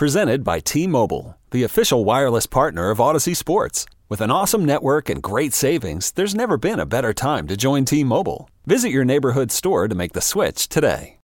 [0.00, 3.84] Presented by T-Mobile, the official wireless partner of Audacy Sports.
[4.08, 7.84] With an awesome network and great savings, there's never been a better time to join
[7.84, 8.48] T-Mobile.
[8.64, 11.18] Visit your neighborhood store to make the switch today.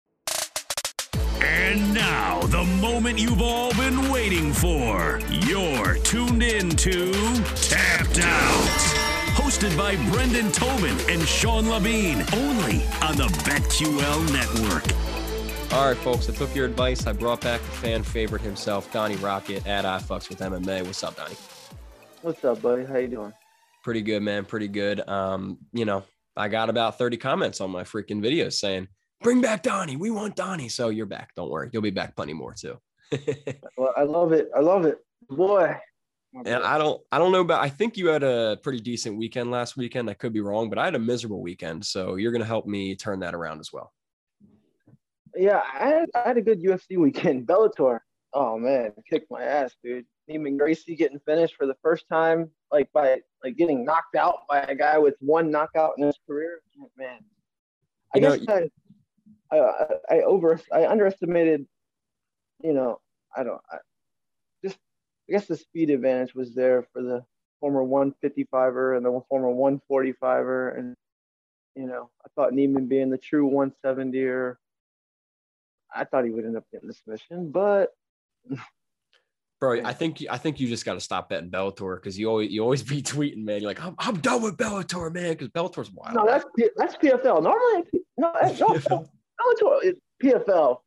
[1.39, 5.19] And now, the moment you've all been waiting for.
[5.29, 7.11] You're tuned in to
[7.69, 8.79] Tapped Out.
[9.35, 14.83] Hosted by Brendan Tobin and Sean Levine, only on the BetQL network.
[15.73, 17.07] All right, folks, I took your advice.
[17.07, 20.85] I brought back the fan favorite himself, Donny Rockett at iFucks with MMA.
[20.85, 21.33] What's up, Donny?
[22.21, 22.85] What's up, buddy?
[22.85, 23.33] How you doing?
[23.83, 24.45] Pretty good, man.
[24.45, 25.05] Pretty good.
[25.09, 26.03] Um, you know,
[26.37, 28.87] I got about 30 comments on my freaking videos saying,
[29.23, 29.95] bring back Donny.
[29.95, 30.69] We want Donny.
[30.69, 31.31] So you're back.
[31.35, 31.71] Don't worry.
[31.73, 32.77] You'll be back plenty more too.
[33.75, 34.51] well, I love it.
[34.55, 34.99] I love it.
[35.27, 35.75] Boy.
[36.45, 39.49] And I don't I don't know about I think you had a pretty decent weekend
[39.49, 40.07] last weekend.
[40.07, 41.83] I could be wrong, but I had a miserable weekend.
[41.83, 43.91] So you're gonna help me turn that around as well.
[45.35, 47.47] Yeah, I had, I had a good UFC weekend.
[47.47, 47.99] Bellator.
[48.33, 50.05] Oh man, kicked my ass, dude.
[50.29, 54.61] Neiman Gracie getting finished for the first time, like by like getting knocked out by
[54.61, 56.61] a guy with one knockout in his career.
[56.97, 57.19] Man,
[58.15, 58.69] I You know, guess
[59.51, 61.67] I, I I over I underestimated.
[62.63, 63.01] You know,
[63.35, 63.61] I don't.
[63.71, 63.77] I,
[64.63, 64.77] just
[65.29, 67.23] I guess the speed advantage was there for the
[67.59, 70.95] former 155er and the former 145er, and
[71.75, 74.55] you know, I thought Neiman being the true 170er,
[75.95, 77.89] I thought he would end up getting the submission, but
[79.59, 82.51] Bro, I think I think you just got to stop betting Bellator because you always
[82.51, 83.61] you always be tweeting, man.
[83.61, 86.15] You're like, I'm, I'm done with Bellator, man, because Bellator's wild.
[86.15, 86.43] no, that's
[86.75, 87.41] that's PFL.
[87.43, 87.83] Normally,
[88.17, 90.79] no, that's- no, no, it's PFL.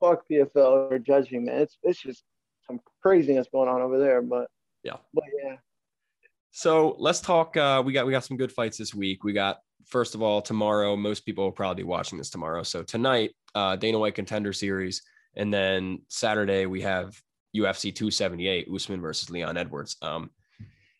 [0.00, 1.60] Fuck PFL or judging, man.
[1.62, 2.24] It's it's just
[2.66, 4.48] some craziness going on over there, but
[4.82, 4.96] Yeah.
[5.12, 5.56] but yeah.
[6.50, 7.56] So let's talk.
[7.56, 9.22] Uh, we got we got some good fights this week.
[9.22, 10.96] We got first of all tomorrow.
[10.96, 12.64] Most people will probably be watching this tomorrow.
[12.64, 15.02] So tonight, uh, Dana White Contender Series,
[15.36, 17.14] and then Saturday we have
[17.56, 19.96] UFC 278, Usman versus Leon Edwards.
[20.02, 20.30] Um,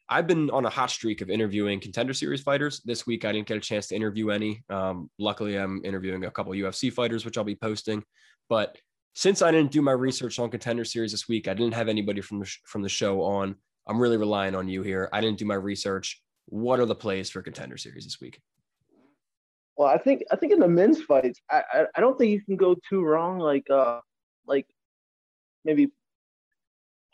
[0.08, 2.82] I've been on a hot streak of interviewing Contender Series fighters.
[2.84, 4.62] This week I didn't get a chance to interview any.
[4.68, 8.04] Um, luckily, I'm interviewing a couple UFC fighters, which I'll be posting.
[8.48, 8.76] But
[9.14, 12.20] since I didn't do my research on Contender Series this week, I didn't have anybody
[12.20, 13.54] from the sh- from the show on.
[13.86, 15.08] I'm really relying on you here.
[15.12, 16.20] I didn't do my research.
[16.46, 18.40] What are the plays for Contender Series this week?
[19.76, 22.42] Well, I think I think in the men's fights, I I, I don't think you
[22.42, 23.38] can go too wrong.
[23.38, 24.00] Like uh
[24.46, 24.66] like
[25.64, 25.88] maybe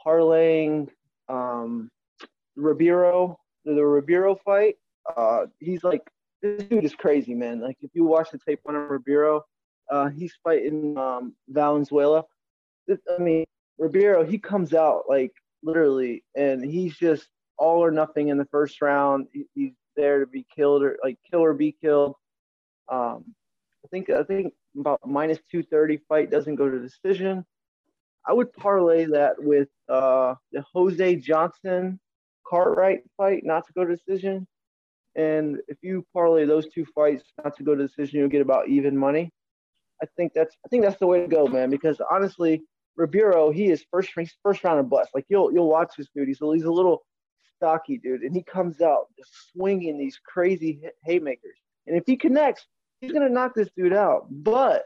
[0.04, 0.88] parlaying
[1.28, 1.91] um
[2.56, 4.76] Ribeiro the Ribeiro fight.
[5.16, 6.03] Uh, he's like
[6.43, 7.60] this dude is crazy, man.
[7.60, 9.42] Like if you watch the tape on Ribeiro,
[9.91, 12.25] uh, he's fighting um Valenzuela.
[12.91, 13.44] I mean
[13.78, 15.32] Ribeiro, he comes out like
[15.62, 17.28] literally, and he's just
[17.59, 19.27] all or nothing in the first round.
[19.32, 22.15] He, he's there to be killed or like kill or be killed.
[22.91, 23.25] Um,
[23.84, 27.45] I think I think about minus two thirty fight doesn't go to decision.
[28.27, 31.99] I would parlay that with uh, the Jose Johnson
[32.47, 34.47] Cartwright fight not to go to decision.
[35.17, 38.69] And if you parlay those two fights not to go to decision, you'll get about
[38.69, 39.33] even money.
[40.03, 41.71] I think that's I think that's the way to go, man.
[41.71, 42.62] Because honestly,
[42.97, 45.10] Ribeiro, he is first he's first round of bust.
[45.15, 46.28] Like you'll you'll watch this dude.
[46.28, 47.03] He's a, he's a little
[47.57, 51.57] stocky dude, and he comes out just swinging these crazy haymakers.
[51.86, 52.66] And if he connects,
[53.00, 54.26] he's gonna knock this dude out.
[54.30, 54.84] But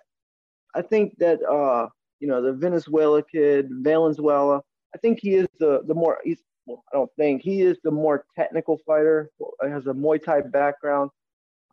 [0.75, 1.88] I think that uh,
[2.20, 4.62] you know the Venezuela kid, Valenzuela.
[4.94, 6.43] I think he is the the more he's.
[6.66, 9.31] Well, I don't think he is the more technical fighter.
[9.62, 11.11] Has a Muay Thai background.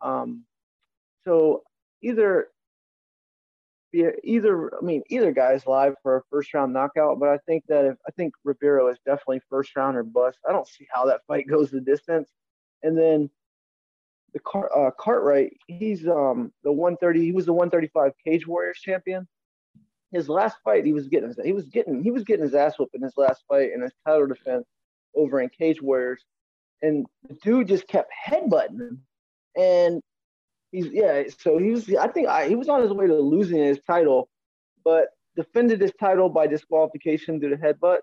[0.02, 0.44] Um,
[1.24, 1.62] so
[2.02, 2.48] either
[3.94, 7.84] either I mean either guy's live for a first round knockout, but I think that
[7.84, 10.38] if I think Ribeiro is definitely first round or bust.
[10.48, 12.30] I don't see how that fight goes the distance.
[12.82, 13.30] And then
[14.32, 17.24] the Car, uh, Cartwright, he's um the 130.
[17.24, 19.26] He was the 135 Cage Warriors champion,
[20.12, 22.94] his last fight, he was getting he was getting he was getting his ass whooped
[22.94, 24.66] in his last fight in his title defense
[25.16, 26.22] over in Cage Warriors,
[26.82, 29.02] and the dude just kept headbutting him,
[29.56, 30.02] and
[30.70, 31.22] he's yeah.
[31.38, 34.28] So he was I think I, he was on his way to losing his title,
[34.84, 38.00] but defended his title by disqualification due to headbutt,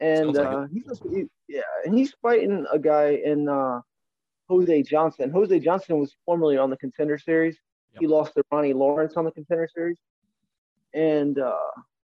[0.00, 3.80] and like uh, he's he, yeah, and he's fighting a guy in uh,
[4.48, 5.30] Jose Johnson.
[5.30, 7.58] Jose Johnson was formerly on the Contender Series.
[7.98, 9.98] He lost to Ronnie Lawrence on the Contender Series,
[10.94, 11.56] and uh,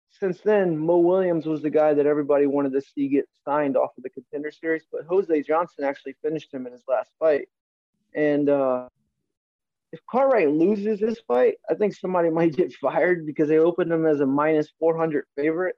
[0.09, 3.91] since then, Mo Williams was the guy that everybody wanted to see get signed off
[3.97, 4.83] of the Contender Series.
[4.89, 7.49] But Jose Johnson actually finished him in his last fight,
[8.15, 8.87] and uh,
[9.93, 14.05] if Cartwright loses this fight, I think somebody might get fired because they opened him
[14.05, 15.75] as a minus 400 favorite,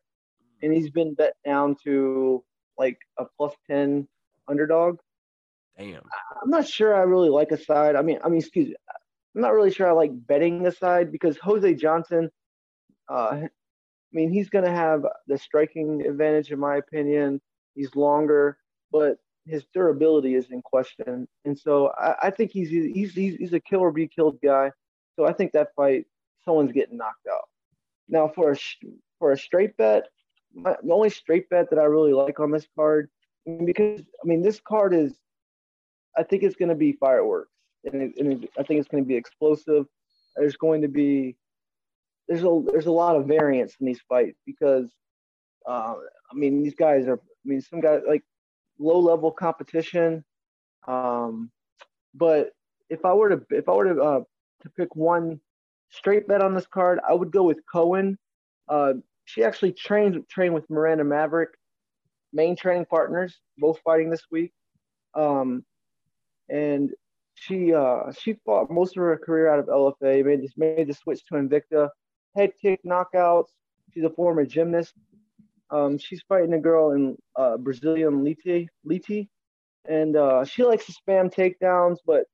[0.63, 2.43] and he's been bet down to
[2.77, 4.07] like a plus 10
[4.47, 4.99] underdog.
[5.77, 6.01] Damn.
[6.41, 7.95] I'm not sure I really like a side.
[7.95, 8.75] I mean, I mean, excuse me.
[9.35, 12.31] I'm not really sure I like betting the side because Jose Johnson,
[13.09, 13.49] uh, I
[14.13, 17.41] mean, he's going to have the striking advantage, in my opinion.
[17.75, 18.57] He's longer,
[18.91, 21.27] but his durability is in question.
[21.43, 24.71] And so I, I think he's, he's he's he's a kill or be killed guy.
[25.17, 26.05] So I think that fight,
[26.45, 27.49] someone's getting knocked out.
[28.07, 28.55] Now for a
[29.19, 30.07] for a straight bet,
[30.53, 33.09] my, the only straight bet that I really like on this card,
[33.65, 35.13] because I mean this card is,
[36.17, 37.51] I think it's going to be fireworks,
[37.83, 39.85] and, it, and it, I think it's going to be explosive.
[40.35, 41.35] There's going to be
[42.27, 44.89] there's a there's a lot of variance in these fights because,
[45.67, 45.95] uh,
[46.31, 48.23] I mean these guys are I mean some guys like
[48.79, 50.23] low level competition,
[50.87, 51.51] um,
[52.13, 52.51] but
[52.89, 54.21] if I were to if I were to uh,
[54.63, 55.39] to pick one
[55.89, 58.17] straight bet on this card, I would go with Cohen.
[58.67, 58.93] Uh,
[59.25, 61.49] she actually trained trained with Miranda Maverick,
[62.33, 64.51] main training partners, both fighting this week.
[65.13, 65.63] Um,
[66.49, 66.91] and
[67.35, 70.93] she uh, she fought most of her career out of LFA, made this made the
[70.93, 71.89] switch to Invicta,
[72.35, 73.49] head kick knockouts.
[73.93, 74.93] She's a former gymnast.
[75.71, 79.27] Um, she's fighting a girl in uh, Brazilian Liti, Liti,
[79.87, 82.25] and uh, she likes to spam takedowns, but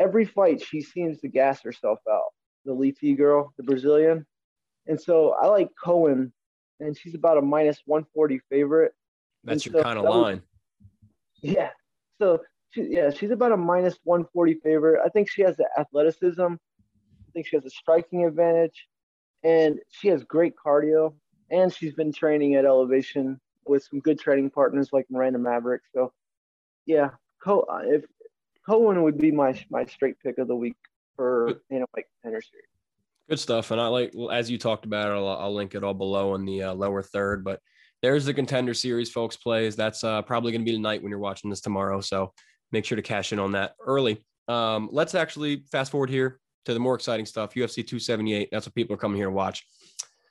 [0.00, 2.30] every fight she seems to gas herself out.
[2.64, 4.26] The Liti girl, the Brazilian,
[4.86, 6.32] and so I like Cohen,
[6.80, 8.92] and she's about a minus 140 favorite.
[9.44, 10.42] That's And your so kind of that was- line.
[11.42, 11.70] Yeah.
[12.20, 12.40] So
[12.72, 15.00] she, yeah, she's about a minus 140 favorite.
[15.04, 16.42] I think she has the athleticism.
[16.42, 18.86] I think she has a striking advantage,
[19.44, 21.14] and she has great cardio.
[21.50, 25.82] And she's been training at Elevation with some good training partners like Miranda Maverick.
[25.94, 26.12] So,
[26.86, 27.10] yeah,
[27.42, 28.04] Co- uh, if
[28.64, 30.76] Cohen would be my my straight pick of the week
[31.16, 32.66] for you know like Contender Series.
[33.28, 33.70] Good stuff.
[33.70, 36.34] And I like, well, as you talked about it, I'll, I'll link it all below
[36.34, 37.44] in the uh, lower third.
[37.44, 37.60] But
[38.02, 39.76] there's the contender series, folks, plays.
[39.76, 42.00] That's uh, probably going to be tonight when you're watching this tomorrow.
[42.00, 42.32] So
[42.72, 44.24] make sure to cash in on that early.
[44.48, 47.54] Um, let's actually fast forward here to the more exciting stuff.
[47.54, 48.48] UFC 278.
[48.50, 49.66] That's what people are coming here to watch.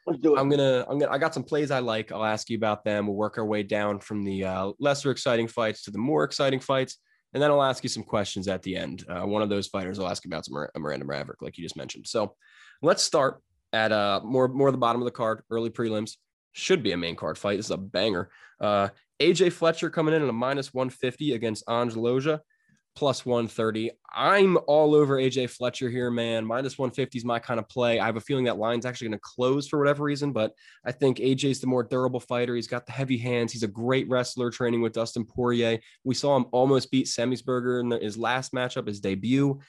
[0.07, 0.39] Let's do it.
[0.39, 2.11] I'm gonna, I'm gonna, I got some plays I like.
[2.11, 3.05] I'll ask you about them.
[3.05, 6.59] We'll work our way down from the uh, lesser exciting fights to the more exciting
[6.59, 6.97] fights,
[7.33, 9.05] and then I'll ask you some questions at the end.
[9.07, 11.63] Uh, one of those fighters I'll ask you about some Mir- Miranda Maverick, like you
[11.63, 12.07] just mentioned.
[12.07, 12.35] So
[12.81, 13.41] let's start
[13.73, 16.17] at uh more more the bottom of the card, early prelims.
[16.53, 17.57] Should be a main card fight.
[17.57, 18.29] This is a banger.
[18.59, 18.89] Uh,
[19.21, 22.41] AJ Fletcher coming in at a minus 150 against Ange Loosa,
[22.95, 23.91] plus 130.
[24.13, 26.45] I'm all over AJ Fletcher here, man.
[26.45, 27.99] Minus 150 is my kind of play.
[27.99, 30.53] I have a feeling that line's actually going to close for whatever reason, but
[30.85, 32.55] I think AJ's the more durable fighter.
[32.55, 33.53] He's got the heavy hands.
[33.53, 35.79] He's a great wrestler training with Dustin Poirier.
[36.03, 39.59] We saw him almost beat Semelsberger in the- his last matchup, his debut.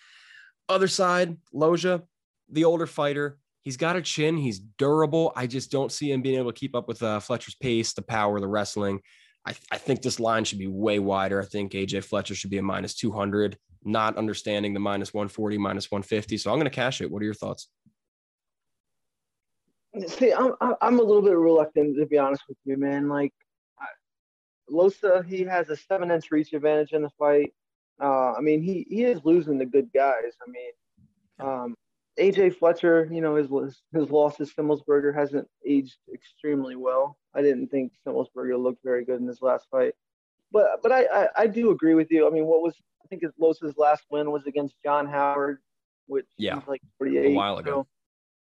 [0.69, 2.03] Other side, Loosa,
[2.49, 3.39] the older fighter.
[3.63, 4.37] He's got a chin.
[4.37, 5.33] He's durable.
[5.37, 8.03] I just don't see him being able to keep up with uh, Fletcher's pace, the
[8.03, 9.01] power, the wrestling.
[9.47, 11.41] I, I think this line should be way wider.
[11.41, 15.91] I think AJ Fletcher should be a minus 200, not understanding the minus 140, minus
[15.91, 16.37] 150.
[16.39, 17.11] So I'm going to cash it.
[17.11, 17.69] What are your thoughts?
[20.07, 23.09] See, I'm I'm- I'm a little bit reluctant to be honest with you, man.
[23.09, 23.33] Like,
[23.79, 23.87] I,
[24.69, 27.53] Loosa, he has a seven inch reach advantage in the fight.
[28.03, 30.33] Uh, I mean, he he is losing the good guys.
[30.47, 31.75] I mean, um,
[32.19, 33.47] AJ Fletcher, you know, his
[33.93, 37.17] his loss to Semelsberger hasn't aged extremely well.
[37.35, 39.95] I didn't think Semelsberger looked very good in his last fight,
[40.51, 42.27] but but I I, I do agree with you.
[42.27, 45.59] I mean, what was I think his Loosa's last win was against John Howard,
[46.07, 47.71] which Yeah, he's like 48 a while ago.
[47.71, 47.87] so,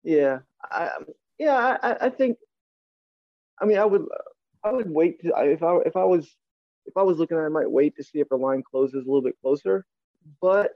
[0.03, 0.91] yeah, I
[1.39, 2.39] yeah I, I- think.
[3.61, 4.05] I mean, I would
[4.65, 6.29] I would wait to if I if I was
[6.87, 8.95] if I was looking at it, I might wait to see if the line closes
[9.07, 9.87] a little bit closer.
[10.41, 10.73] But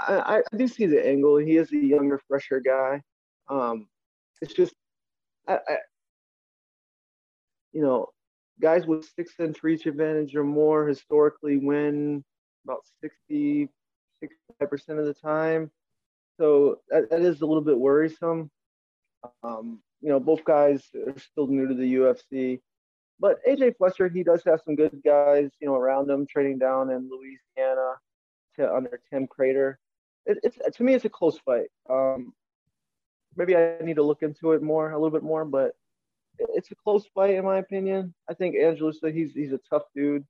[0.00, 1.36] I, I do see the angle.
[1.36, 3.02] He is a younger, fresher guy.
[3.48, 3.88] Um,
[4.42, 4.74] it's just,
[5.48, 5.76] I, I,
[7.72, 8.08] you know,
[8.60, 12.24] guys with six inch reach advantage or more historically win
[12.64, 13.68] about 60,
[14.22, 15.70] 65% of the time.
[16.38, 18.50] So that, that is a little bit worrisome.
[19.42, 22.60] Um, you know, both guys are still new to the UFC.
[23.18, 26.90] But AJ Fletcher, he does have some good guys, you know, around him, trading down
[26.90, 27.94] in Louisiana
[28.56, 29.76] to under Tim Credeur.
[30.26, 31.68] It, it's to me, it's a close fight.
[31.88, 32.32] Um,
[33.36, 35.72] maybe I need to look into it more, a little bit more, but
[36.38, 38.14] it's a close fight in my opinion.
[38.28, 40.24] I think Angelo said he's he's a tough dude.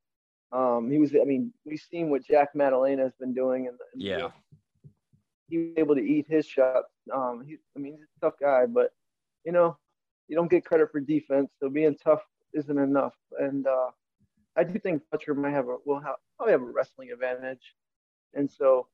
[0.52, 4.30] Um, he was, I mean, we've seen what Jack Madalena has been doing, and Yeah.
[5.48, 6.92] he was able to eat his shots.
[7.12, 8.90] Um, he, I mean, he's a tough guy, but
[9.44, 9.76] you know,
[10.28, 12.22] you don't get credit for defense, so being tough
[12.54, 13.14] isn't enough.
[13.38, 13.90] And uh,
[14.56, 17.74] I do think Butcher might have a will have probably have a wrestling advantage,
[18.34, 18.88] and so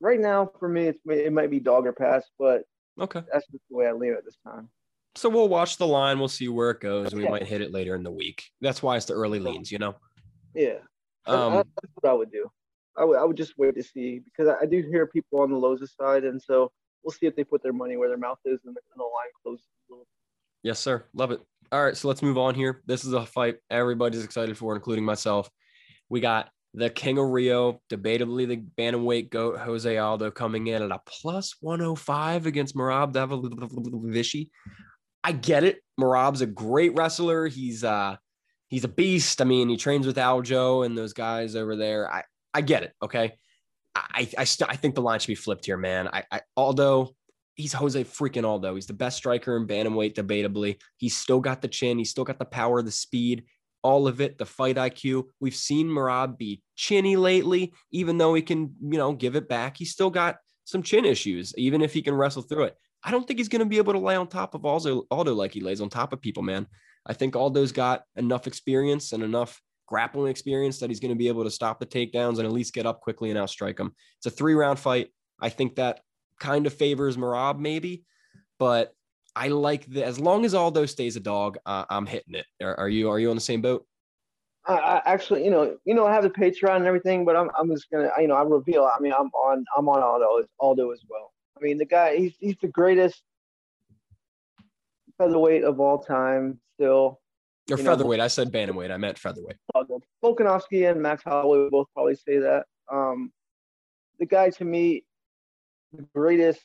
[0.00, 2.62] right now for me, it's it might be dog or pass, but
[3.00, 3.22] Okay.
[3.32, 4.68] that's just the way I leave it this time.
[5.16, 6.18] So we'll watch the line.
[6.18, 7.14] We'll see where it goes.
[7.14, 7.30] We Yeah.
[7.30, 8.44] might hit it later in the week.
[8.60, 9.94] That's why it's the early leans, you know.
[10.54, 10.78] Yeah,
[11.26, 12.50] Um, that's what I would do.
[12.96, 15.50] I would I would just wait to see because I, I do hear people on
[15.50, 16.70] the Loosa side, and so
[17.02, 19.02] we'll see if they put their money where their mouth is and the, and the
[19.02, 19.66] line closes.
[19.88, 20.06] a little.
[20.62, 21.04] yes, sir.
[21.14, 21.40] Love it.
[21.72, 22.82] All right, so let's move on here.
[22.86, 25.50] This is a fight everybody's excited for, including myself.
[26.08, 30.90] We got the King of Rio, debatably the bantamweight goat Jose Aldo coming in at
[30.90, 34.50] a plus 105 against Merab Dvalishvili.
[35.24, 35.80] I get it.
[35.98, 37.46] Merab's a great wrestler.
[37.46, 38.16] He's uh
[38.68, 39.40] he's a beast.
[39.40, 42.12] I mean, he trains with Aljo and those guys over there.
[42.12, 42.92] I I get it.
[43.02, 43.32] Okay.
[43.94, 46.08] I I st- I think the line should be flipped here, man.
[46.08, 47.16] I, I Aldo,
[47.54, 48.74] he's Jose freaking Aldo.
[48.74, 50.78] He's the best striker in bantamweight, debatably.
[50.98, 51.96] He's still got the chin.
[51.96, 53.44] He's still got the power, the speed,
[53.86, 55.26] all of it, the fight IQ.
[55.38, 59.76] We've seen Merab be chinny lately, even though he can, you know, give it back.
[59.76, 62.76] He's still got some chin issues, even if he can wrestle through it.
[63.04, 65.34] I don't think he's going to be able to lay on top of Aldo, Aldo
[65.34, 66.66] like he lays on top of people, man.
[67.06, 71.28] I think Aldo's got enough experience and enough grappling experience that he's going to be
[71.28, 73.92] able to stop the takedowns and at least get up quickly and outstrike him.
[74.18, 75.10] It's a three round fight.
[75.40, 76.00] I think that
[76.40, 78.02] kind of favors Merab, maybe,
[78.58, 78.92] but
[79.36, 82.46] I like the as long as Aldo stays a dog, uh, I'm hitting it.
[82.62, 83.86] Are, are you are you on the same boat?
[84.66, 87.50] I, I actually, you know, you know, I have the Patreon and everything, but I'm
[87.56, 88.84] I'm just gonna, you know, I reveal.
[88.84, 91.32] I mean, I'm on I'm on Aldo Aldo as well.
[91.56, 93.22] I mean, the guy, he's he's the greatest
[95.18, 96.58] featherweight of all time.
[96.74, 97.20] Still,
[97.70, 98.20] Or You know, featherweight?
[98.20, 98.90] I said bantamweight.
[98.90, 99.56] I meant featherweight.
[100.24, 102.64] Volkanovski and Max Holloway both probably say that.
[102.90, 103.32] Um,
[104.18, 105.04] the guy to me,
[105.92, 106.62] the greatest,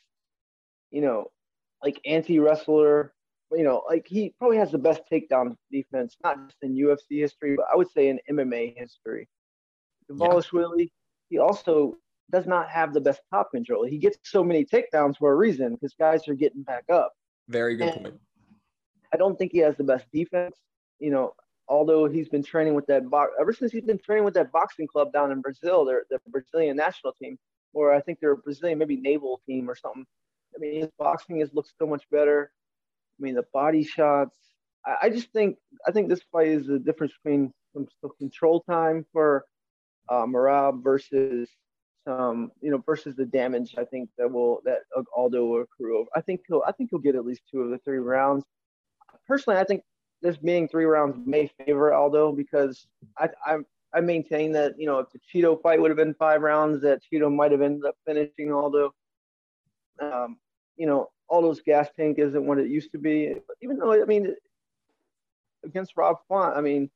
[0.90, 1.28] you know,
[1.82, 3.14] like anti wrestler.
[3.50, 7.56] You know, like he probably has the best takedown defense, not just in UFC history,
[7.56, 9.28] but I would say in MMA history.
[10.10, 10.90] Dvalishvili,
[11.28, 11.96] he also
[12.30, 13.84] does not have the best top control.
[13.84, 17.12] He gets so many takedowns for a reason because guys are getting back up.
[17.48, 18.20] Very good And point.
[19.12, 20.56] I don't think he has the best defense.
[20.98, 21.34] You know,
[21.68, 24.86] although he's been training with that box ever since he's been training with that boxing
[24.86, 27.38] club down in Brazil, they're the Brazilian national team,
[27.74, 30.06] or I think they're a Brazilian, maybe naval team or something.
[30.54, 32.50] I mean, his boxing has looked so much better.
[33.18, 34.36] I mean, the body shots.
[34.86, 35.56] I, I just think
[35.86, 39.44] I think this fight is the difference between some, some control time for
[40.08, 41.48] uh, Merab versus
[42.06, 43.74] some, you know, versus the damage.
[43.78, 44.80] I think that will that
[45.16, 46.00] Aldo will accrue.
[46.00, 46.10] Over.
[46.14, 48.44] I think he'll I think he'll get at least two of the three rounds.
[49.26, 49.82] Personally, I think
[50.20, 52.86] this being three rounds may favor Aldo because
[53.18, 53.58] I I,
[53.94, 57.00] I maintain that you know if the Chito fight would have been five rounds, that
[57.12, 58.92] Chito might have ended up finishing Aldo.
[60.00, 60.38] Um,
[60.76, 63.34] you know, Aldo's gas tank isn't what it used to be.
[63.62, 64.34] Even though I mean,
[65.64, 66.90] against Rob Font, I mean,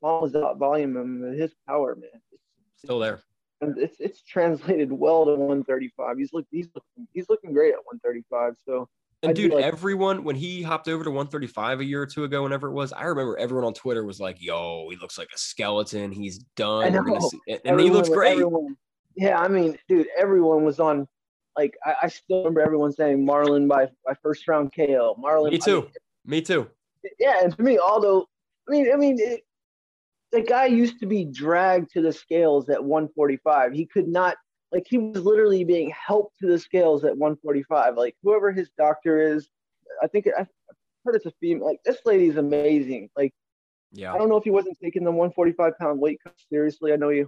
[0.00, 2.10] Font was out volume and his power, man.
[2.32, 2.42] It's,
[2.76, 3.20] Still there.
[3.60, 6.18] and it's it's translated well to 135.
[6.18, 8.54] He's look he's looking he's looking great at 135.
[8.64, 8.88] So
[9.22, 12.24] And I dude, like- everyone when he hopped over to 135 a year or two
[12.24, 15.28] ago, whenever it was, I remember everyone on Twitter was like, "Yo, he looks like
[15.34, 16.10] a skeleton.
[16.10, 18.32] He's done." We're gonna see-" And, and he looks great.
[18.32, 18.76] everyone-
[19.14, 21.06] yeah, I mean, dude, everyone was on.
[21.56, 25.16] Like I, I still remember everyone saying Marlon by by first round KO.
[25.22, 25.50] Marlon.
[25.50, 25.88] Me too.
[26.24, 26.68] Me too.
[27.18, 28.26] yeah, and to me, although
[28.68, 29.42] I mean, I mean, it,
[30.30, 33.72] the guy used to be dragged to the scales at 145.
[33.72, 34.36] He could not,
[34.70, 37.96] like, he was literally being helped to the scales at 145.
[37.96, 39.48] Like, whoever his doctor is,
[40.02, 40.46] I think I,
[41.04, 41.66] heard it's a female.
[41.66, 43.10] Like, this lady's amazing.
[43.16, 43.34] Like,
[43.92, 44.14] Yeah.
[44.14, 46.92] I don't know if he wasn't taking the 145 pound weight cut seriously.
[46.92, 47.24] I know he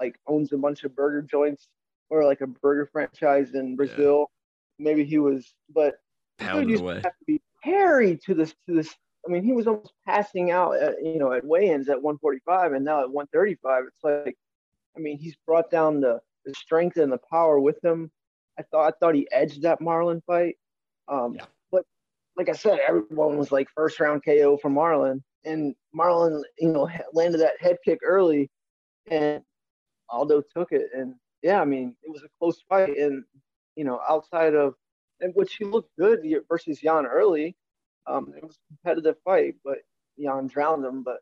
[0.00, 1.68] like owns a bunch of burger joints
[2.10, 4.30] or like a burger franchise in Brazil.
[4.78, 5.96] Maybe he was, but
[6.38, 6.94] the dude used away.
[6.94, 8.94] to have to be carried to this to this.
[9.26, 12.84] I mean, he was almost passing out, at, you know, at weigh-ins at 145, and
[12.84, 14.36] now at 135, it's like,
[14.96, 18.10] I mean, he's brought down the, the strength and the power with him.
[18.58, 20.56] I thought I thought he edged that Marlon fight,
[21.08, 21.44] um, Yeah.
[21.70, 21.84] but
[22.36, 26.88] like I said, everyone was like first round KO for Marlon, and Marlon, you know,
[27.12, 28.48] landed that head kick early,
[29.10, 29.42] and
[30.08, 33.24] Aldo took it, and yeah, I mean, it was a close fight, and
[33.76, 34.74] you know, outside of
[35.20, 37.56] and which he looked good versus Yan early.
[38.06, 39.78] Um, it was a competitive fight, but
[40.16, 41.02] Yan drowned him.
[41.02, 41.18] But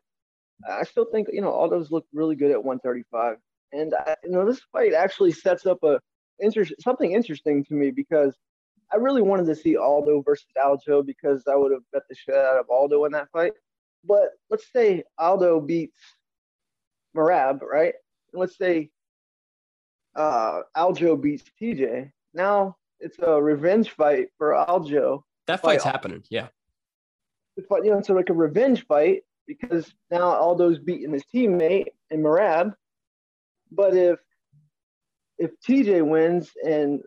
[0.67, 3.37] I still think you know Aldo's looked really good at 135,
[3.73, 5.99] and I, you know this fight actually sets up a
[6.39, 8.35] inter- something interesting to me because
[8.91, 12.35] I really wanted to see Aldo versus Aljo because I would have bet the shit
[12.35, 13.53] out of Aldo in that fight.
[14.03, 15.99] But let's say Aldo beats
[17.15, 17.93] Merab, right?
[18.33, 18.89] let's say
[20.17, 22.11] uh, Aljo beats TJ.
[22.33, 25.21] Now it's a revenge fight for Aljo.
[25.45, 25.91] That fight's fight.
[25.91, 26.47] happening, yeah.
[27.69, 32.21] But you know, it's like a revenge fight because now Aldo's beating his teammate in
[32.21, 32.73] Merab.
[33.71, 34.19] But if
[35.37, 37.01] if TJ wins and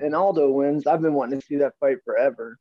[0.00, 2.58] and Aldo wins, I've been wanting to see that fight forever.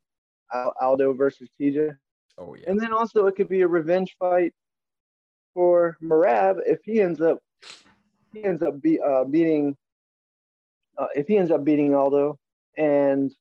[0.82, 1.96] Aldo versus TJ.
[2.38, 2.70] Oh yeah.
[2.70, 4.54] And then also it could be a revenge fight
[5.54, 7.40] for Merab if he ends up
[8.34, 9.76] he ends up be, uh, beating
[10.98, 12.38] uh, if he ends up beating Aldo
[12.78, 13.32] and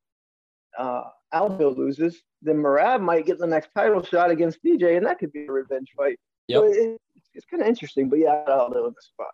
[0.79, 5.19] uh, Aldo loses, then Merab might get the next title shot against TJ, and that
[5.19, 6.19] could be a revenge fight.
[6.49, 6.61] Yep.
[6.61, 7.01] So it,
[7.35, 9.33] it's kind of interesting, but yeah, Aldo in the spot.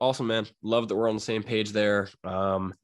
[0.00, 0.46] Awesome, man.
[0.62, 2.08] Love that we're on the same page there.
[2.22, 2.74] Um,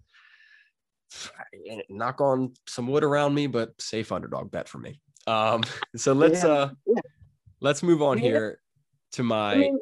[1.90, 5.00] knock on some wood around me, but safe underdog bet for me.
[5.26, 5.62] Um,
[5.96, 6.50] so let's yeah.
[6.50, 7.00] uh, yeah.
[7.60, 8.24] let's move on yeah.
[8.24, 8.60] here
[9.12, 9.52] to my.
[9.52, 9.78] I mean,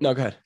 [0.00, 0.36] no, go ahead.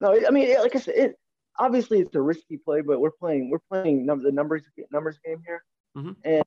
[0.00, 1.18] No, I mean, like I said, it
[1.58, 5.42] obviously it's a risky play, but we're playing we're playing num- the numbers numbers game
[5.46, 5.64] here,
[5.96, 6.12] mm-hmm.
[6.24, 6.44] and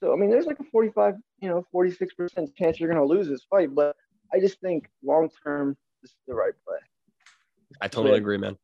[0.00, 3.12] so I mean, there's like a 45, you know, 46 percent chance you're going to
[3.14, 3.96] lose this fight, but
[4.32, 6.78] I just think long term this is the right play.
[7.80, 8.56] I totally agree, man.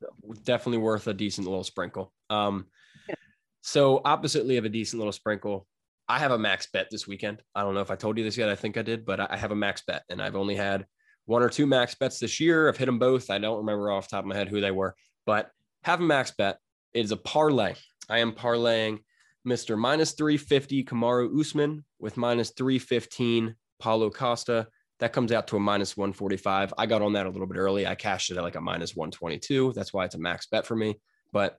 [0.00, 0.08] So.
[0.44, 2.12] Definitely worth a decent little sprinkle.
[2.30, 2.66] Um,
[3.08, 3.16] yeah.
[3.62, 5.66] so oppositely of a decent little sprinkle,
[6.08, 7.42] I have a max bet this weekend.
[7.54, 8.48] I don't know if I told you this yet.
[8.48, 10.86] I think I did, but I have a max bet, and I've only had
[11.28, 12.68] one or two max bets this year.
[12.68, 13.28] I've hit them both.
[13.28, 14.94] I don't remember off the top of my head who they were,
[15.26, 15.50] but
[15.84, 16.58] have a max bet.
[16.94, 17.74] It is a parlay.
[18.08, 19.00] I am parlaying
[19.46, 19.76] Mr.
[19.78, 24.68] Minus 350 Kamaru Usman with minus 315 Paulo Costa.
[25.00, 26.72] That comes out to a minus 145.
[26.78, 27.86] I got on that a little bit early.
[27.86, 29.74] I cashed it at like a minus 122.
[29.74, 30.98] That's why it's a max bet for me.
[31.30, 31.58] But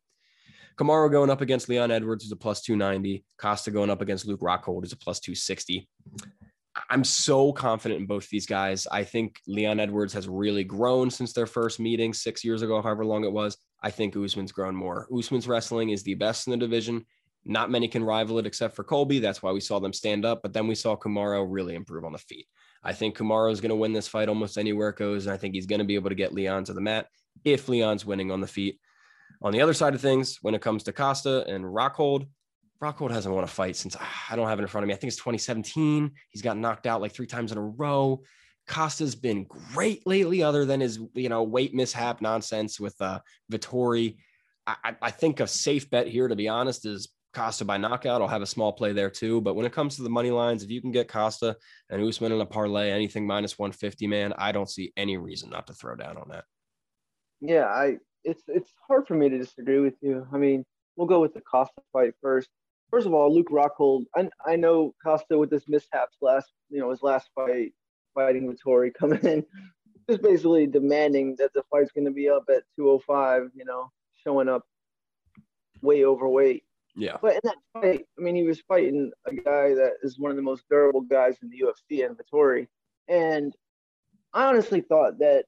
[0.77, 3.23] Kamaru going up against Leon Edwards is a plus 290.
[3.38, 5.88] Costa going up against Luke Rockhold is a plus 260.
[6.89, 8.88] I'm so confident in both these guys.
[8.91, 13.05] I think Leon Edwards has really grown since their first meeting six years ago, however
[13.05, 13.58] long it was.
[13.82, 15.08] I think Usman's grown more.
[15.15, 17.05] Usman's wrestling is the best in the division.
[17.45, 19.19] Not many can rival it except for Colby.
[19.19, 20.41] That's why we saw them stand up.
[20.41, 22.47] But then we saw Kamaru really improve on the feet.
[22.84, 25.25] I think Kamaru is going to win this fight almost anywhere it goes.
[25.25, 27.08] And I think he's going to be able to get Leon to the mat
[27.43, 28.79] if Leon's winning on the feet.
[29.41, 32.27] On the other side of things, when it comes to Costa and Rockhold,
[32.81, 33.95] Rockhold hasn't won a fight since
[34.29, 34.93] I don't have it in front of me.
[34.93, 36.11] I think it's 2017.
[36.29, 38.21] He's got knocked out like three times in a row.
[38.67, 43.19] Costa's been great lately, other than his you know weight mishap nonsense with uh,
[43.51, 44.17] Vettori.
[44.67, 48.21] I, I think a safe bet here, to be honest, is Costa by knockout.
[48.21, 49.41] I'll have a small play there too.
[49.41, 51.57] But when it comes to the money lines, if you can get Costa
[51.89, 55.65] and Usman in a parlay, anything minus 150, man, I don't see any reason not
[55.67, 56.45] to throw down on that.
[57.41, 60.27] Yeah, I it's it's hard for me to disagree with you.
[60.31, 60.63] I mean,
[60.95, 62.49] we'll go with the Costa fight first
[62.91, 64.06] first of all, Luke Rockhold.
[64.15, 67.73] I, I know Costa with this mishaps last, you know, his last fight,
[68.13, 69.45] fighting Vettori coming in,
[70.10, 73.52] just basically demanding that the fight's going to be up at 205.
[73.56, 73.91] You know,
[74.23, 74.63] showing up
[75.82, 76.63] way overweight.
[76.95, 77.17] Yeah.
[77.21, 80.38] But in that fight, I mean, he was fighting a guy that is one of
[80.38, 82.67] the most durable guys in the UFC, and Vettori.
[83.08, 83.54] And
[84.34, 85.45] I honestly thought that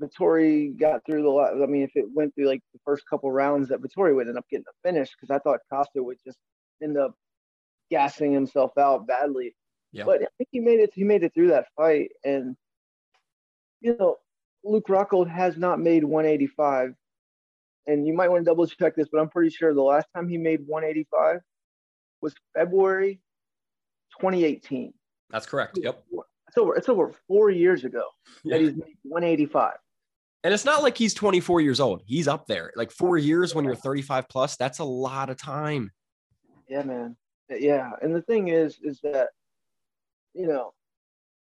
[0.00, 1.52] Vettori got through the lot.
[1.62, 4.38] I mean, if it went through like the first couple rounds, that Vettori would end
[4.38, 6.38] up getting a finish because I thought Costa would just
[6.82, 7.14] end up
[7.90, 9.54] gassing himself out badly.
[9.92, 10.04] Yeah.
[10.04, 10.90] But I think he made it.
[10.94, 12.56] He made it through that fight, and
[13.80, 14.16] you know,
[14.64, 16.94] Luke Rockhold has not made 185.
[17.86, 20.28] And you might want to double check this, but I'm pretty sure the last time
[20.28, 21.40] he made 185
[22.20, 23.20] was February
[24.20, 24.92] 2018.
[25.30, 25.78] That's correct.
[25.80, 26.04] Yep.
[26.48, 26.76] It's over.
[26.76, 28.04] It's over four years ago
[28.44, 28.56] yeah.
[28.56, 29.74] that he's made 185.
[30.44, 32.02] And it's not like he's 24 years old.
[32.06, 32.72] He's up there.
[32.76, 35.90] Like four years when you're 35 plus, that's a lot of time.
[36.68, 37.16] Yeah, man.
[37.50, 37.90] Yeah.
[38.02, 39.30] And the thing is, is that,
[40.34, 40.72] you know,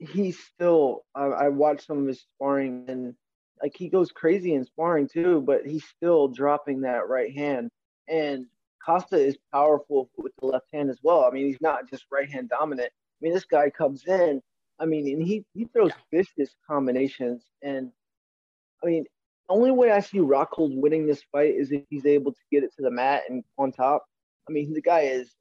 [0.00, 3.14] He's still, I, I watched some of his sparring and
[3.62, 7.68] like he goes crazy in sparring too, but he's still dropping that right hand.
[8.08, 8.46] And
[8.84, 11.24] Costa is powerful with the left hand as well.
[11.24, 12.88] I mean, he's not just right hand dominant.
[12.90, 14.40] I mean, this guy comes in,
[14.78, 17.44] I mean, and he, he throws vicious combinations.
[17.62, 17.92] And
[18.82, 19.04] I mean,
[19.48, 22.64] the only way I see Rockhold winning this fight is if he's able to get
[22.64, 24.06] it to the mat and on top.
[24.48, 25.34] I mean, the guy is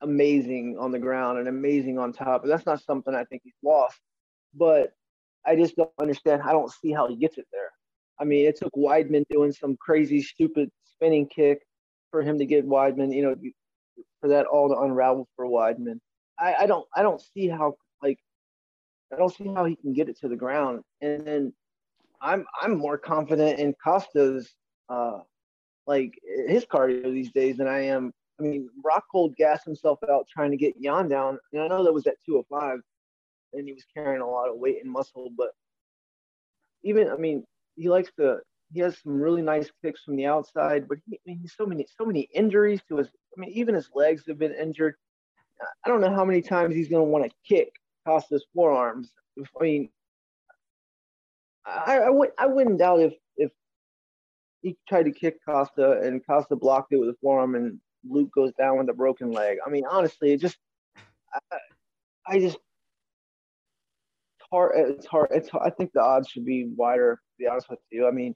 [0.00, 2.42] amazing on the ground and amazing on top.
[2.42, 3.98] But that's not something I think he's lost.
[4.54, 4.92] But
[5.46, 6.42] I just don't understand.
[6.42, 7.70] I don't see how he gets it there.
[8.20, 11.62] I mean, it took Weidman doing some crazy, stupid spinning kick
[12.10, 13.14] for him to get Weidman.
[13.14, 13.36] You know,
[14.20, 16.00] for that all to unravel for Weidman.
[16.38, 18.18] I, I don't, I don't see how like,
[19.12, 20.82] I don't see how he can get it to the ground.
[21.00, 21.52] And then
[22.20, 24.52] I'm, I'm more confident in Costa's,
[24.88, 25.20] uh,
[25.86, 28.12] like his cardio these days than I am.
[28.38, 31.92] I mean, Rockhold gassed himself out trying to get Yan down, and I know that
[31.92, 32.80] was at 205
[33.52, 35.30] and he was carrying a lot of weight and muscle.
[35.36, 35.50] But
[36.82, 37.44] even, I mean,
[37.76, 38.38] he likes to.
[38.70, 41.64] He has some really nice kicks from the outside, but he, I mean, he's so
[41.64, 43.08] many, so many injuries to his.
[43.08, 44.94] I mean, even his legs have been injured.
[45.84, 47.72] I don't know how many times he's going to want to kick
[48.06, 49.10] Costa's forearms.
[49.38, 49.88] I mean,
[51.64, 53.50] I, I, would, I wouldn't doubt if if
[54.60, 58.52] he tried to kick Costa and Costa blocked it with a forearm and Luke goes
[58.58, 59.58] down with a broken leg.
[59.64, 60.56] I mean, honestly, it just
[61.32, 61.58] I,
[62.26, 62.58] I just
[64.40, 64.72] it's hard.
[64.76, 65.28] It's hard.
[65.30, 65.48] It's.
[65.48, 65.66] Hard.
[65.66, 67.16] I think the odds should be wider.
[67.16, 68.34] To be honest with you, I mean,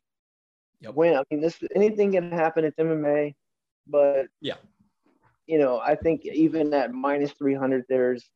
[0.81, 0.95] yep.
[0.95, 2.65] when I mean this, anything can happen.
[2.65, 3.35] It's MMA,
[3.87, 4.55] but yeah,
[5.47, 8.29] you know, I think even at minus three hundred, there's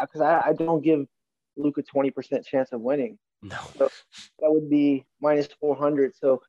[0.00, 1.06] because I, I, I, don't give
[1.56, 3.18] Luke a twenty percent chance of winning.
[3.42, 3.90] No, so
[4.40, 6.14] that would be minus four hundred.
[6.16, 6.40] So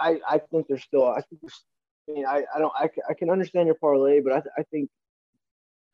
[0.00, 1.08] I, I, I think there's still.
[1.08, 1.64] I think there's.
[2.10, 2.72] I mean, I, I don't.
[2.76, 4.90] I, I can understand your parlay, but I, I think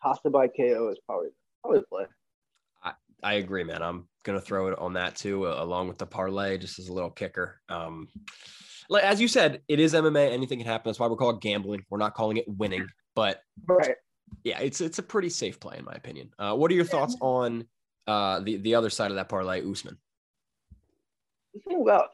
[0.02, 1.28] Costa by KO is probably
[1.62, 2.04] probably the play.
[3.22, 3.82] I agree, man.
[3.82, 6.92] I'm gonna throw it on that too, uh, along with the parlay, just as a
[6.92, 7.60] little kicker.
[7.68, 8.08] Um,
[8.88, 10.30] like as you said, it is MMA.
[10.30, 10.88] Anything can happen.
[10.88, 11.84] That's why we're called gambling.
[11.90, 13.96] We're not calling it winning, but right.
[14.44, 16.30] yeah, it's it's a pretty safe play in my opinion.
[16.38, 17.66] Uh, what are your thoughts on
[18.06, 19.96] uh, the the other side of that parlay, Usman?
[21.54, 22.10] The thing about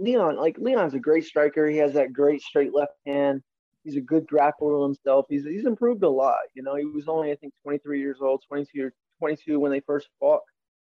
[0.00, 1.68] Leon, like Leon's a great striker.
[1.68, 3.42] He has that great straight left hand.
[3.84, 5.26] He's a good grappler himself.
[5.28, 6.38] He's he's improved a lot.
[6.54, 10.08] You know, he was only I think 23 years old, 22 22 when they first
[10.18, 10.40] fought.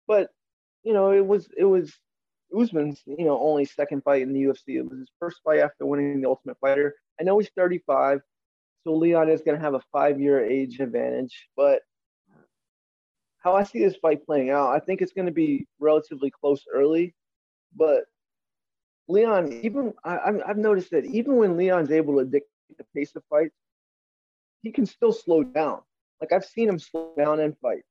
[0.07, 0.29] But
[0.83, 1.93] you know, it was it was
[2.57, 4.77] Usman's you know only second fight in the UFC.
[4.77, 6.95] It was his first fight after winning the Ultimate Fighter.
[7.19, 8.21] I know he's 35,
[8.83, 11.47] so Leon is going to have a five-year age advantage.
[11.55, 11.81] But
[13.37, 16.63] how I see this fight playing out, I think it's going to be relatively close
[16.73, 17.13] early.
[17.75, 18.05] But
[19.07, 23.23] Leon, even I, I've noticed that even when Leon's able to dictate the pace of
[23.29, 23.55] fights,
[24.61, 25.81] he can still slow down.
[26.19, 27.87] Like I've seen him slow down in fights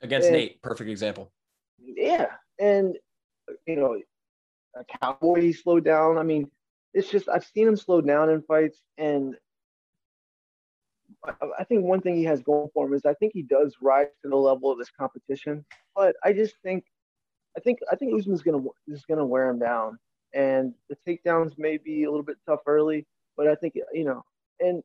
[0.00, 0.62] against and, Nate.
[0.62, 1.30] Perfect example.
[1.78, 2.96] Yeah, and
[3.66, 4.00] you know,
[4.74, 6.18] a cowboy he slowed down.
[6.18, 6.50] I mean,
[6.94, 9.34] it's just I've seen him slow down in fights, and
[11.24, 13.76] I, I think one thing he has going for him is I think he does
[13.80, 15.64] rise to the level of this competition.
[15.94, 16.84] But I just think,
[17.56, 19.98] I think I think Usman's gonna is gonna wear him down,
[20.36, 24.22] and the takedowns may be a little bit tough early, but I think you know,
[24.60, 24.82] and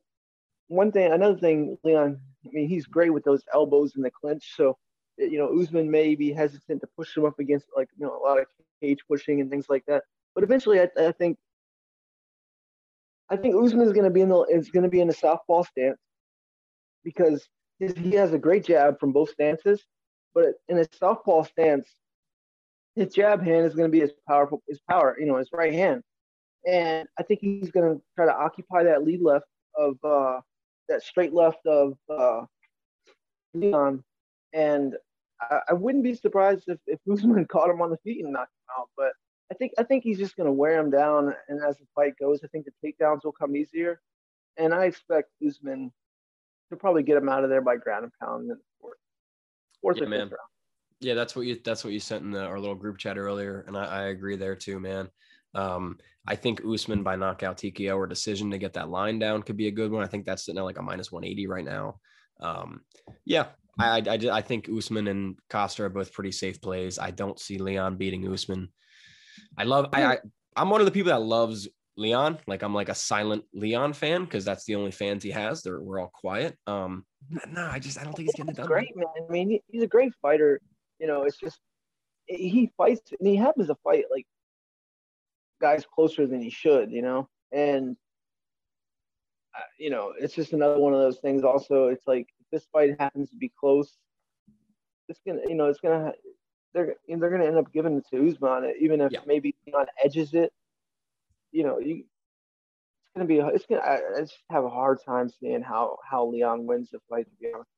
[0.68, 2.18] one thing, another thing, Leon.
[2.44, 4.78] I mean, he's great with those elbows in the clinch, so
[5.18, 8.22] you know, Usman may be hesitant to push him up against like you know a
[8.26, 8.46] lot of
[8.82, 10.04] cage pushing and things like that.
[10.34, 11.38] But eventually, I, I think
[13.30, 15.14] I think Usman is going to be in the is going to be in the
[15.14, 16.00] southpaw stance
[17.04, 17.46] because
[17.78, 19.84] he has a great jab from both stances.
[20.34, 21.86] But in a southpaw stance,
[22.96, 25.72] his jab hand is going to be as powerful his power, you know, his right
[25.72, 26.02] hand.
[26.66, 30.40] And I think he's going to try to occupy that lead left of uh,
[30.88, 32.42] that straight left of uh,
[33.54, 34.04] Leon
[34.52, 34.96] and
[35.40, 38.52] I, I wouldn't be surprised if, if Usman caught him on the feet and knocked
[38.52, 38.88] him out.
[38.96, 39.12] But
[39.50, 41.34] I think I think he's just going to wear him down.
[41.48, 44.00] And as the fight goes, I think the takedowns will come easier.
[44.56, 45.90] And I expect Usman
[46.70, 48.98] to probably get him out of there by ground and pound in the fourth.
[49.80, 50.51] fourth Yeah, or fifth round.
[51.02, 53.64] Yeah, that's what you that's what you sent in the, our little group chat earlier,
[53.66, 55.08] and I, I agree there too, man.
[55.54, 59.56] Um, I think Usman by knockout TKO or decision to get that line down could
[59.56, 60.04] be a good one.
[60.04, 61.98] I think that's sitting at like a minus 180 right now.
[62.40, 62.82] Um,
[63.24, 63.46] yeah,
[63.78, 66.98] I, I, I, I think Usman and Costa are both pretty safe plays.
[66.98, 68.68] I don't see Leon beating Usman.
[69.58, 70.18] I love I, I
[70.56, 72.38] I'm one of the people that loves Leon.
[72.46, 75.62] Like I'm like a silent Leon fan because that's the only fans he has.
[75.62, 76.56] They're we're all quiet.
[76.66, 77.04] Um,
[77.50, 78.66] no, I just I don't think he's getting it done.
[78.66, 79.06] great, man.
[79.28, 80.60] I mean, he's a great fighter.
[81.02, 81.60] You know, it's just
[82.28, 84.26] he fights and he happens to fight like
[85.60, 86.92] guys closer than he should.
[86.92, 87.96] You know, and
[89.56, 91.42] uh, you know, it's just another one of those things.
[91.42, 93.98] Also, it's like if this fight happens to be close,
[95.08, 96.12] it's gonna, you know, it's gonna
[96.72, 99.20] they're they're gonna end up giving it to Usman, even if Yeah.
[99.26, 100.52] maybe Leon edges it.
[101.50, 101.96] You know, you.
[101.96, 103.38] It's gonna be.
[103.38, 103.82] It's gonna.
[103.82, 107.26] I, I just have a hard time seeing how how Leon wins the fight.
[107.28, 107.71] To be honest.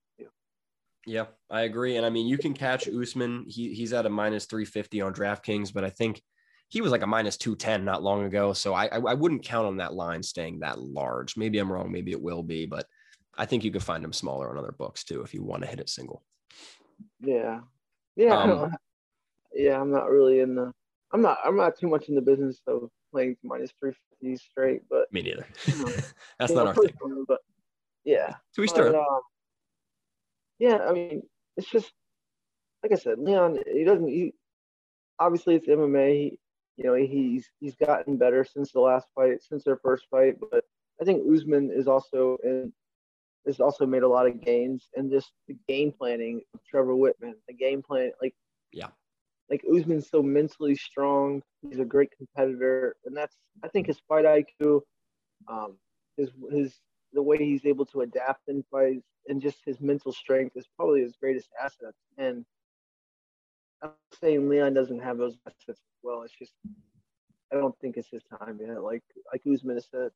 [1.06, 1.96] Yeah, I agree.
[1.96, 3.44] And I mean, you can catch Usman.
[3.48, 6.22] He he's at a minus 350 on DraftKings, but I think
[6.68, 8.52] he was like a minus 210 not long ago.
[8.52, 11.36] So I, I I wouldn't count on that line staying that large.
[11.36, 11.92] Maybe I'm wrong.
[11.92, 12.86] Maybe it will be, but
[13.36, 15.68] I think you could find him smaller on other books too if you want to
[15.68, 16.24] hit it single.
[17.20, 17.60] Yeah,
[18.16, 18.72] yeah, Um,
[19.52, 19.80] yeah.
[19.80, 20.72] I'm not really in the.
[21.12, 21.38] I'm not.
[21.44, 25.22] I'm not too much in the business of playing minus three fifty straight, but Me
[25.22, 25.46] neither.
[25.66, 26.12] Mhm.
[26.38, 27.24] That's not know, our thing.
[27.28, 27.40] But
[28.04, 29.20] yeah, To each but, um,
[30.58, 30.78] yeah.
[30.88, 31.22] I mean,
[31.56, 31.92] it's just
[32.82, 33.58] like I said, Leon.
[33.72, 34.08] He doesn't.
[34.08, 34.34] He
[35.18, 36.14] obviously it's MMA.
[36.14, 36.38] He,
[36.76, 40.36] you know, he's he's gotten better since the last fight, since their first fight.
[40.50, 40.64] But
[41.00, 42.72] I think Usman is also in
[43.46, 47.34] has also made a lot of gains and just the game planning of Trevor Wittman,
[47.48, 48.34] the game plan, like
[48.72, 48.90] Yeah.
[49.50, 51.42] like Usman's so mentally strong.
[51.62, 54.82] He's a great competitor, and that's I think his fight IQ,
[55.48, 55.78] um,
[56.16, 56.80] his his
[57.14, 61.00] the way he's able to adapt in fights, and just his mental strength is probably
[61.00, 61.94] his greatest asset.
[62.18, 62.44] And
[63.83, 66.22] I'm saying Leon doesn't have those assets as well.
[66.22, 66.53] It's just
[67.53, 68.83] I don't think it's his time yet.
[68.83, 70.11] Like like Usman has said.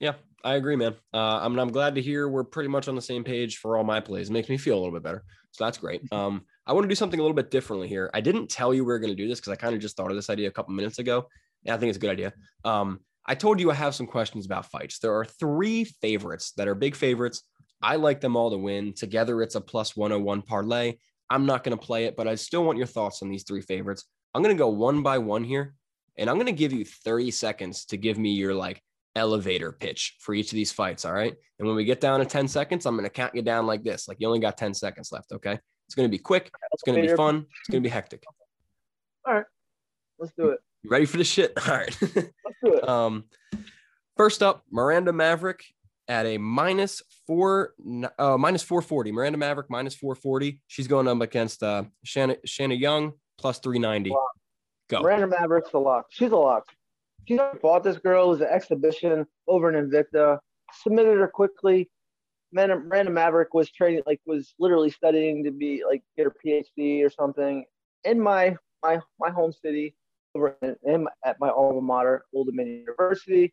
[0.00, 0.94] Yeah, I agree, man.
[1.12, 3.84] Uh, I'm I'm glad to hear we're pretty much on the same page for all
[3.84, 4.30] my plays.
[4.30, 5.24] It makes me feel a little bit better.
[5.52, 6.02] So that's great.
[6.12, 8.10] Um, I want to do something a little bit differently here.
[8.14, 9.96] I didn't tell you we were going to do this because I kind of just
[9.96, 11.26] thought of this idea a couple minutes ago,
[11.64, 12.32] and I think it's a good idea.
[12.64, 14.98] Um, I told you I have some questions about fights.
[14.98, 17.42] There are three favorites that are big favorites.
[17.82, 18.92] I like them all to win.
[18.94, 20.94] Together, it's a plus 101 parlay.
[21.28, 23.60] I'm not going to play it, but I still want your thoughts on these three
[23.60, 24.04] favorites.
[24.34, 25.74] I'm going to go one by one here,
[26.16, 28.82] and I'm going to give you 30 seconds to give me your like
[29.16, 31.04] elevator pitch for each of these fights.
[31.04, 31.34] All right.
[31.58, 33.82] And when we get down to 10 seconds, I'm going to count you down like
[33.82, 34.08] this.
[34.08, 35.32] Like you only got 10 seconds left.
[35.32, 35.58] Okay.
[35.90, 36.48] It's going to be quick.
[36.72, 37.46] It's going to be fun.
[37.60, 38.22] It's going to be hectic.
[39.26, 39.44] All right,
[40.20, 40.60] let's do it.
[40.82, 41.52] You ready for this shit?
[41.68, 41.96] All right.
[42.00, 42.12] Let's
[42.64, 42.88] do it.
[42.88, 43.24] um,
[44.16, 45.64] first up, Miranda Maverick
[46.08, 47.74] at a minus four,
[48.18, 49.12] uh, minus 440.
[49.12, 50.60] Miranda Maverick minus 440.
[50.66, 54.10] She's going up against uh, Shanna, Shanna Young plus 390.
[54.10, 54.26] Wow.
[54.88, 55.02] Go.
[55.02, 56.06] Miranda Maverick's a lock.
[56.10, 56.64] She's a lock.
[57.28, 58.26] She fought this girl.
[58.26, 60.38] It was an exhibition over in Invicta.
[60.82, 61.88] Submitted her quickly.
[62.52, 67.10] Miranda Maverick was training, like, was literally studying to be like get her PhD or
[67.10, 67.64] something
[68.04, 69.94] in my my my home city,
[70.34, 70.56] over
[71.24, 73.52] at my alma mater, Old Dominion University.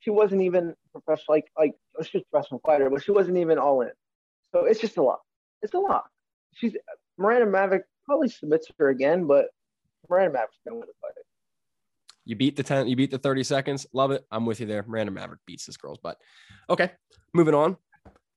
[0.00, 1.72] She wasn't even professional, like like
[2.04, 3.90] she was a professional fighter, but she wasn't even all in.
[4.52, 5.20] So it's just a lot.
[5.62, 6.04] It's a lot.
[6.54, 6.76] She's
[7.18, 9.46] Miranda Maverick probably submits her again, but
[10.08, 11.12] Miranda Maverick's gonna win the fight.
[12.24, 13.86] You beat the 10, you beat the 30 seconds.
[13.92, 14.24] Love it.
[14.30, 14.84] I'm with you there.
[14.86, 16.18] Miranda Maverick beats this girl's butt.
[16.68, 16.92] Okay.
[17.32, 17.76] Moving on.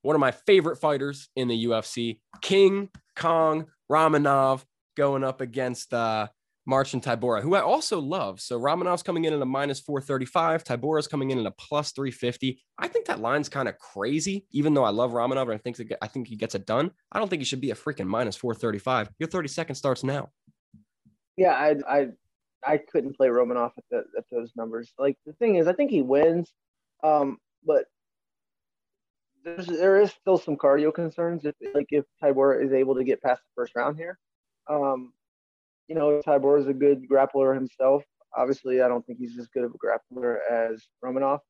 [0.00, 4.64] One of my favorite fighters in the UFC, King Kong Romanov,
[4.96, 6.28] going up against uh,
[6.66, 8.40] Marcin Tybura, who I also love.
[8.40, 10.64] So Romanov's coming in at a minus 435.
[10.64, 12.60] Tybura's coming in at a plus 350.
[12.78, 15.78] I think that line's kind of crazy, even though I love Romanov and I think,
[16.00, 16.90] I think he gets it done.
[17.10, 19.10] I don't think he should be a freaking minus 435.
[19.18, 20.30] Your 30 seconds starts now.
[21.36, 22.08] Yeah, I I
[22.64, 24.92] I couldn't play Romanov at the, at those numbers.
[24.98, 26.52] Like the thing is, I think he wins,
[27.02, 27.84] um, but
[29.44, 31.44] there's there is still some cardio concerns.
[31.44, 34.18] If like if Tybor is able to get past the first round here,
[34.68, 35.12] um,
[35.88, 38.02] you know Tybura is a good grappler himself.
[38.36, 41.40] Obviously, I don't think he's as good of a grappler as Romanov.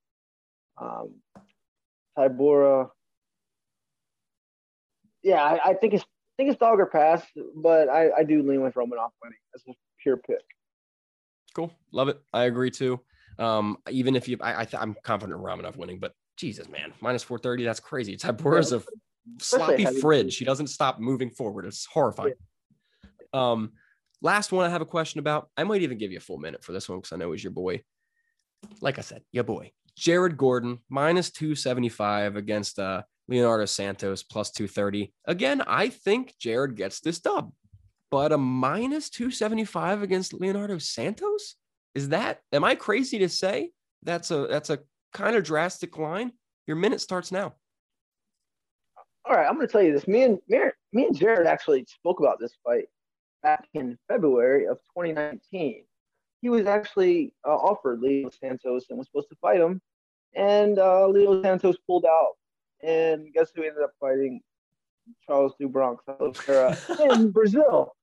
[0.80, 1.14] Um,
[2.18, 2.88] Tybura,
[5.22, 7.22] yeah, I, I think it's I think it's dog or pass,
[7.56, 10.40] but I, I do lean with Romanov winning as a pure pick.
[11.54, 11.70] Cool.
[11.92, 12.20] Love it.
[12.32, 13.00] I agree too.
[13.38, 16.92] Um, even if you, I, I th- I'm confident in Romanov winning, but Jesus, man,
[17.00, 18.16] minus 430, that's crazy.
[18.16, 18.82] Tybura's a
[19.38, 20.32] sloppy fridge.
[20.32, 21.66] She doesn't stop moving forward.
[21.66, 22.34] It's horrifying.
[23.34, 23.72] Um,
[24.22, 25.50] last one I have a question about.
[25.56, 27.44] I might even give you a full minute for this one because I know he's
[27.44, 27.82] your boy.
[28.80, 35.12] Like I said, your boy, Jared Gordon, minus 275 against uh, Leonardo Santos plus 230.
[35.26, 37.52] Again, I think Jared gets this dub,
[38.10, 41.56] but a minus 275 against Leonardo Santos?
[41.94, 43.70] Is that am I crazy to say
[44.02, 44.78] that's a that's a
[45.12, 46.32] kind of drastic line?
[46.66, 47.54] Your minute starts now.
[49.24, 50.08] All right, I'm going to tell you this.
[50.08, 52.86] Me and me and Jared actually spoke about this fight
[53.42, 55.84] back in February of 2019.
[56.40, 59.80] He was actually uh, offered Leo Santos and was supposed to fight him,
[60.34, 62.32] and uh, Leo Santos pulled out.
[62.82, 64.40] And guess who ended up fighting
[65.24, 66.02] Charles do Bronx
[67.10, 67.94] in Brazil?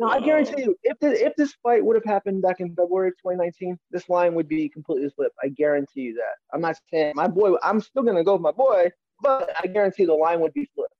[0.00, 3.08] Now I guarantee you, if this, if this fight would have happened back in February
[3.08, 5.36] of 2019, this line would be completely flipped.
[5.42, 6.36] I guarantee you that.
[6.52, 7.54] I'm not saying my boy.
[7.62, 10.94] I'm still gonna go with my boy, but I guarantee the line would be flipped.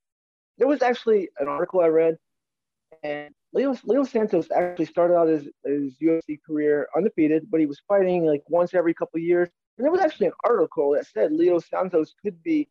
[0.57, 2.17] There was actually an article I read,
[3.03, 7.81] and Leo, Leo Santos actually started out his, his UFC career undefeated, but he was
[7.87, 9.49] fighting like once every couple years.
[9.77, 12.67] And there was actually an article that said Leo Santos could be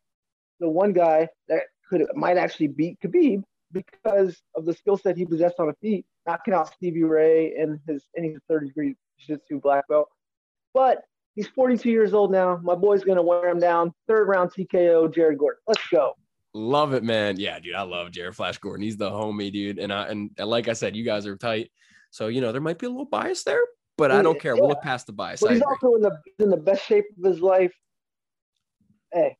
[0.59, 5.25] the one guy that could might actually beat Khabib because of the skill set he
[5.25, 8.95] possessed on the feet, knocking out Stevie Ray and his and he's a third degree
[9.19, 10.07] jiu-jitsu black belt.
[10.73, 11.01] But
[11.35, 12.59] he's 42 years old now.
[12.63, 13.93] My boy's gonna wear him down.
[14.07, 15.59] Third round TKO, Jared Gordon.
[15.67, 16.15] Let's go.
[16.53, 17.39] Love it, man.
[17.39, 18.83] Yeah, dude, I love Jared Flash Gordon.
[18.83, 19.79] He's the homie, dude.
[19.79, 21.71] And I and, and like I said, you guys are tight.
[22.11, 23.61] So you know there might be a little bias there,
[23.97, 24.53] but I don't care.
[24.53, 24.61] Yeah.
[24.61, 25.41] We'll look past the bias.
[25.41, 27.73] But he's also in the in the best shape of his life.
[29.11, 29.35] Hey,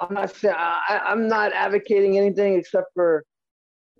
[0.00, 3.24] I'm not saying I, I'm not advocating anything except for,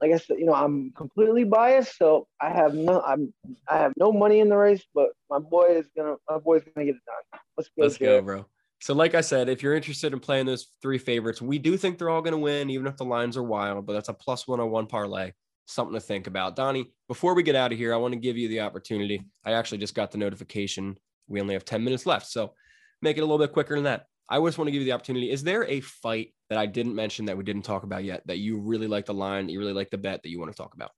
[0.01, 1.99] like I said, you know, I'm completely biased.
[1.99, 3.35] So I have no, I'm
[3.69, 6.87] I have no money in the race, but my boy is gonna, my boy's gonna
[6.87, 7.41] get it done.
[7.57, 8.47] Let's go, Let's go, bro.
[8.81, 11.99] So, like I said, if you're interested in playing those three favorites, we do think
[11.99, 14.47] they're all going to win, even if the lines are wild, but that's a plus
[14.47, 15.33] 101 parlay.
[15.67, 16.57] Something to think about.
[16.57, 19.23] Donny, before we get out of here, I want to give you the opportunity.
[19.45, 20.97] I actually just got the notification.
[21.27, 22.27] We only have 10 minutes left.
[22.27, 22.55] So,
[23.03, 24.07] make it a little bit quicker than that.
[24.31, 25.31] I just want to give you the opportunity.
[25.31, 28.39] Is there a fight that I didn't mention that we didn't talk about yet that
[28.39, 30.75] you really like the line, you really like the bet that you want to talk
[30.75, 30.91] about?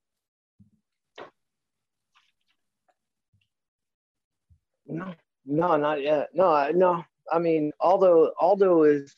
[4.85, 5.13] No,
[5.45, 6.29] no, not yet.
[6.33, 7.05] No, no.
[7.31, 9.15] I mean, Aldo Aldo is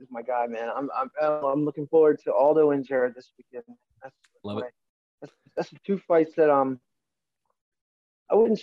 [0.00, 0.68] is my guy, man.
[0.74, 3.64] I'm I'm I'm looking forward to Aldo and Jared this weekend.
[4.02, 4.72] That's Love my, it.
[5.20, 6.80] That's, that's the two fights that um
[8.30, 8.60] I wouldn't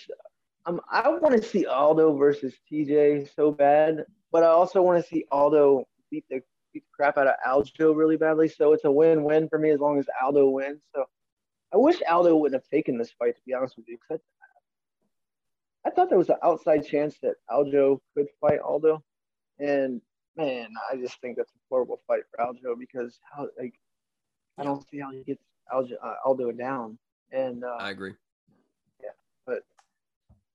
[0.66, 5.10] um I want to see Aldo versus TJ so bad, but I also want to
[5.10, 6.42] see Aldo beat the
[6.74, 8.48] beat the crap out of Aljo really badly.
[8.48, 10.82] So it's a win-win for me as long as Aldo wins.
[10.94, 11.06] So
[11.74, 14.24] I wish Aldo wouldn't have taken this fight to be honest with you, because
[15.86, 19.04] I thought there was an outside chance that Aljo could fight Aldo,
[19.60, 20.02] and
[20.36, 23.74] man, I just think that's a horrible fight for Aljo because how like
[24.58, 26.98] I don't see how he gets Aljo, uh, Aldo down.
[27.32, 28.14] And uh, I agree.
[29.02, 29.10] Yeah,
[29.46, 29.64] but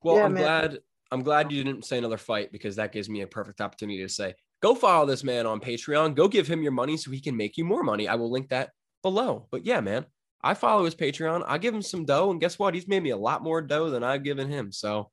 [0.03, 0.43] well, yeah, I'm man.
[0.43, 0.79] glad
[1.13, 4.09] I'm glad you didn't say another fight because that gives me a perfect opportunity to
[4.09, 6.15] say go follow this man on Patreon.
[6.15, 8.09] Go give him your money so he can make you more money.
[8.09, 8.71] I will link that
[9.03, 9.47] below.
[9.51, 10.07] But yeah, man,
[10.43, 11.45] I follow his Patreon.
[11.47, 12.75] I give him some dough, and guess what?
[12.75, 14.73] He's made me a lot more dough than I've given him.
[14.73, 15.11] So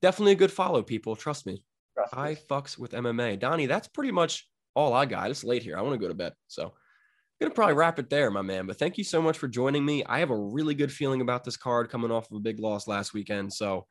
[0.00, 1.16] definitely a good follow, people.
[1.16, 1.62] Trust me.
[1.94, 3.38] Trust I fucks with MMA.
[3.38, 5.30] Donny, that's pretty much all I got.
[5.30, 5.76] It's late here.
[5.76, 6.34] I want to go to bed.
[6.46, 6.72] So I'm
[7.40, 8.66] gonna probably wrap it there, my man.
[8.66, 10.04] But thank you so much for joining me.
[10.04, 12.86] I have a really good feeling about this card coming off of a big loss
[12.86, 13.52] last weekend.
[13.52, 13.86] So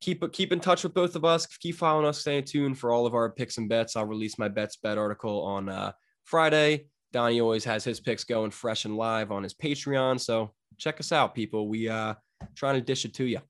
[0.00, 1.46] keep keep in touch with both of us.
[1.46, 2.20] Keep following us.
[2.20, 3.96] Stay tuned for all of our picks and bets.
[3.96, 5.92] I'll release my bets bet article on uh,
[6.24, 6.86] Friday.
[7.12, 10.18] Donny always has his picks going fresh and live on his Patreon.
[10.18, 11.68] So check us out, people.
[11.68, 12.14] We uh
[12.54, 13.40] trying to dish it to you.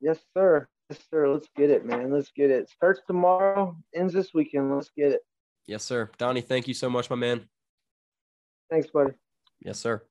[0.00, 0.66] Yes, sir.
[0.88, 1.28] Yes, sir.
[1.28, 2.10] Let's get it, man.
[2.10, 2.68] Let's get it.
[2.70, 4.74] Starts tomorrow, ends this weekend.
[4.74, 5.20] Let's get it.
[5.66, 6.10] Yes, sir.
[6.18, 7.48] Donny, thank you so much, my man.
[8.70, 9.12] Thanks, buddy.
[9.60, 10.02] Yes, sir.